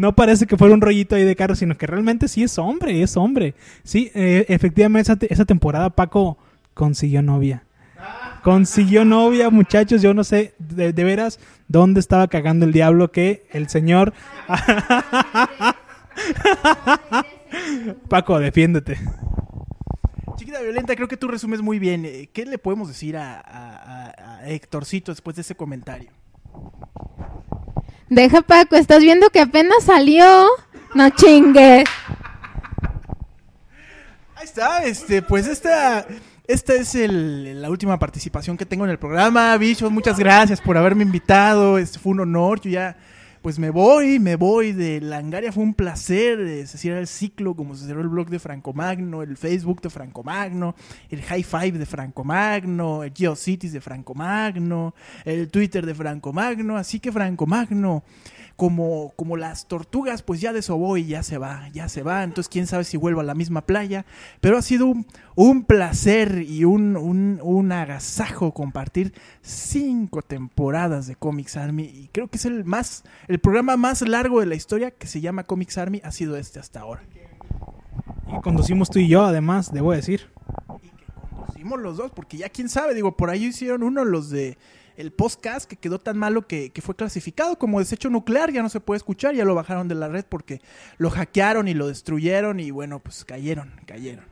[0.00, 3.02] No parece que fuera un rollito ahí de carro, sino que realmente sí es hombre,
[3.02, 3.54] es hombre.
[3.84, 6.38] Sí, eh, efectivamente esa, te- esa temporada Paco
[6.72, 7.64] consiguió novia.
[8.42, 11.38] Consiguió novia, muchachos, yo no sé de, veras
[11.68, 14.14] dónde estaba cagando el diablo que el señor...
[18.08, 18.96] Paco, defiéndete.
[20.36, 22.06] Chiquita Violenta, creo que tú resumes muy bien.
[22.06, 26.10] Eh, ¿Qué le podemos decir a- a- a Héctorcito después de ese comentario?
[28.10, 30.46] Deja, Paco, estás viendo que apenas salió.
[30.94, 31.84] No chingues.
[34.34, 36.06] Ahí está, este, pues esta,
[36.46, 39.56] esta es el- la última participación que tengo en el programa.
[39.56, 41.78] Bichos, muchas gracias por haberme invitado.
[41.78, 42.60] Este fue un honor.
[42.60, 42.96] Yo ya,
[43.42, 45.52] pues me voy, me voy de Langaria.
[45.52, 46.40] Fue un placer.
[46.40, 49.80] eh, se cierra el ciclo, como se cerró el blog de Franco Magno, el Facebook
[49.80, 50.74] de Franco Magno,
[51.08, 56.32] el High Five de Franco Magno, el GeoCities de Franco Magno, el Twitter de Franco
[56.32, 56.76] Magno.
[56.76, 58.02] Así que Franco Magno
[58.60, 62.22] como, como las tortugas, pues ya desobó y ya se va, ya se va.
[62.22, 64.04] Entonces, quién sabe si vuelvo a la misma playa.
[64.42, 71.16] Pero ha sido un, un placer y un, un, un agasajo compartir cinco temporadas de
[71.16, 71.84] Comics Army.
[71.84, 75.20] Y creo que es el más, el programa más largo de la historia que se
[75.20, 77.02] llama Comics Army, ha sido este hasta ahora.
[78.26, 80.22] Y conducimos tú y yo, además, debo decir.
[80.66, 84.58] Conducimos los dos, porque ya quién sabe, digo, por ahí hicieron uno los de
[84.96, 88.68] el podcast que quedó tan malo que, que fue clasificado como desecho nuclear, ya no
[88.68, 90.60] se puede escuchar, ya lo bajaron de la red porque
[90.98, 94.24] lo hackearon y lo destruyeron y bueno, pues cayeron, cayeron.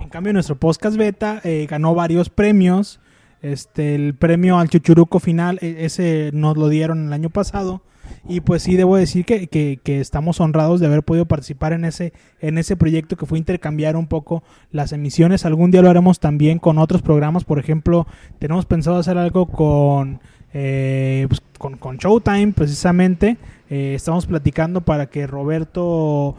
[0.00, 3.00] En cambio, nuestro podcast beta eh, ganó varios premios.
[3.42, 7.82] Este, el premio al Chuchuruco final, e- ese nos lo dieron el año pasado.
[8.28, 12.12] Y pues sí, debo decir que, que- estamos honrados de haber podido participar en ese,
[12.40, 15.44] en ese proyecto que fue intercambiar un poco las emisiones.
[15.46, 17.44] Algún día lo haremos también con otros programas.
[17.44, 18.06] Por ejemplo,
[18.38, 20.20] tenemos pensado hacer algo con,
[20.52, 23.36] eh, pues, con, con Showtime, precisamente.
[23.70, 26.34] Eh, estamos platicando para que Roberto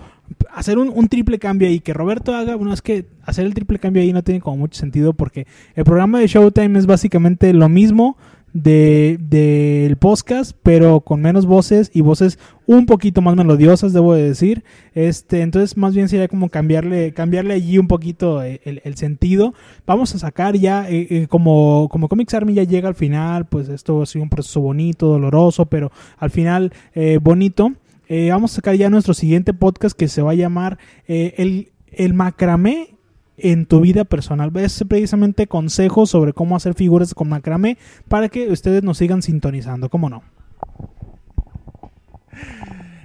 [0.53, 3.79] hacer un, un triple cambio ahí, que Roberto haga, bueno, es que hacer el triple
[3.79, 7.69] cambio ahí no tiene como mucho sentido porque el programa de Showtime es básicamente lo
[7.69, 8.17] mismo
[8.53, 14.23] de del podcast, pero con menos voces y voces un poquito más melodiosas, debo de
[14.23, 14.63] decir.
[14.93, 19.53] Este, entonces más bien sería como cambiarle, cambiarle allí un poquito eh, el, el sentido.
[19.85, 23.69] Vamos a sacar ya, eh, eh, como, como Comics Army ya llega al final, pues
[23.69, 27.71] esto ha sido un proceso bonito, doloroso, pero al final eh, bonito.
[28.13, 31.71] Eh, vamos a sacar ya nuestro siguiente podcast que se va a llamar eh, el,
[31.93, 32.97] el macramé
[33.37, 34.51] en tu vida personal.
[34.57, 37.77] Es precisamente consejos sobre cómo hacer figuras con macramé
[38.09, 40.23] para que ustedes nos sigan sintonizando, ¿cómo no?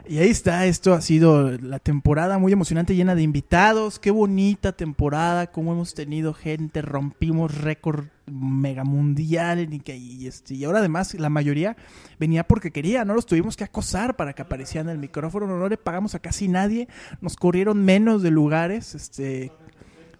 [0.08, 3.98] Y ahí está, esto ha sido la temporada muy emocionante, llena de invitados.
[3.98, 10.78] Qué bonita temporada, como hemos tenido gente, rompimos récord mega mundial y, este, y ahora
[10.78, 11.76] además la mayoría
[12.20, 15.68] venía porque quería, no los tuvimos que acosar para que aparecieran en el micrófono, no
[15.68, 16.88] le pagamos a casi nadie,
[17.20, 19.52] nos corrieron menos de lugares, este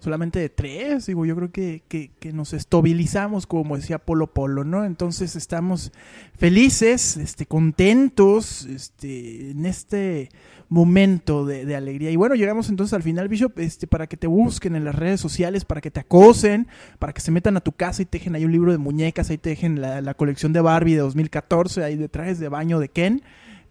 [0.07, 4.84] solamente de tres, digo, yo creo que, que, nos estabilizamos, como decía Polo Polo, ¿no?
[4.84, 5.90] Entonces estamos
[6.32, 10.28] felices, este, contentos, este, en este
[10.68, 12.12] momento de, alegría.
[12.12, 15.20] Y bueno, llegamos entonces al final, Bishop, este, para que te busquen en las redes
[15.20, 16.68] sociales, para que te acosen,
[17.00, 19.28] para que se metan a tu casa y te dejen ahí un libro de muñecas,
[19.30, 22.78] ahí te dejen la, la colección de Barbie de 2014, ahí de trajes de baño
[22.78, 23.22] de Ken.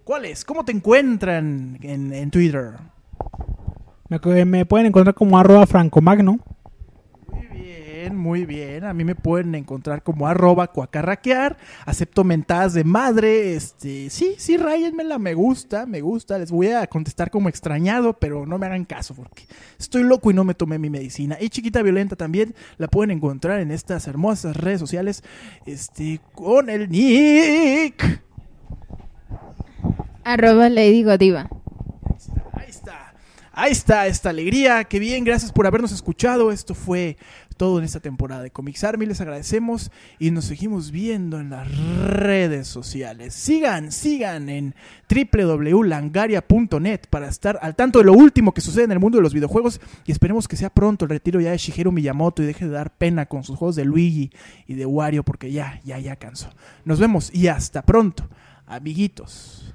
[0.04, 0.44] ¿Cuál es?
[0.44, 2.74] ¿Cómo te encuentran en, en Twitter?
[4.08, 6.40] Me, me pueden encontrar como arroba francomagno.
[7.32, 8.84] Muy bien, muy bien.
[8.84, 11.58] A mí me pueden encontrar como arroba cuacarraquear.
[11.88, 13.56] Acepto mentadas de madre.
[13.56, 16.38] Este, sí, sí, ráyenmela, me gusta, me gusta.
[16.38, 19.48] Les voy a contestar como extrañado, pero no me hagan caso porque
[19.80, 21.38] estoy loco y no me tomé mi medicina.
[21.42, 25.24] Y chiquita violenta también la pueden encontrar en estas hermosas redes sociales.
[25.66, 28.22] Este, con el nick.
[30.24, 31.50] Arroba Lady Godiva.
[33.58, 34.06] Ahí está.
[34.08, 34.84] Esta alegría.
[34.84, 36.52] Qué bien, gracias por habernos escuchado.
[36.52, 37.16] Esto fue
[37.56, 39.06] todo en esta temporada de Comics Army.
[39.06, 43.34] Les agradecemos y nos seguimos viendo en las redes sociales.
[43.34, 44.76] Sigan, sigan en
[45.10, 49.34] www.langaria.net para estar al tanto de lo último que sucede en el mundo de los
[49.34, 52.72] videojuegos y esperemos que sea pronto el retiro ya de Shigeru Miyamoto y deje de
[52.72, 54.32] dar pena con sus juegos de Luigi
[54.68, 56.50] y de Wario porque ya, ya, ya cansó.
[56.84, 58.28] Nos vemos y hasta pronto,
[58.68, 59.74] amiguitos.